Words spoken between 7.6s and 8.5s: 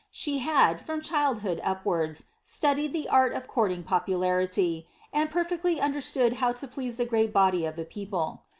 of the people.